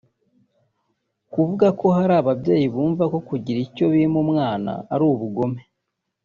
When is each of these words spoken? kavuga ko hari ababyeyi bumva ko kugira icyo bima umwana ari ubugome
kavuga 1.33 1.67
ko 1.79 1.85
hari 1.97 2.13
ababyeyi 2.21 2.67
bumva 2.73 3.03
ko 3.13 3.17
kugira 3.27 3.59
icyo 3.67 3.85
bima 3.93 4.17
umwana 4.25 4.71
ari 4.93 5.03
ubugome 5.13 5.61